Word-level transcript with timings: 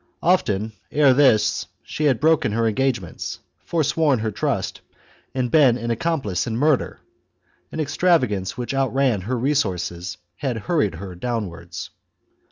Often 0.23 0.71
ere 0.91 1.13
this 1.13 1.67
she 1.83 2.05
had 2.05 2.19
broken 2.19 2.53
her 2.53 2.65
engage 2.67 2.99
ments, 2.99 3.37
forsworn 3.59 4.17
her 4.17 4.31
trust, 4.31 4.81
and 5.35 5.51
been 5.51 5.77
an 5.77 5.91
accomplice 5.91 6.47
in 6.47 6.57
murder; 6.57 6.99
an 7.71 7.79
extravagance 7.79 8.57
which 8.57 8.73
outran 8.73 9.21
her 9.21 9.37
resources 9.37 10.17
had 10.37 10.57
hurried 10.65 10.95
her 10.95 11.13
downwards. 11.13 11.91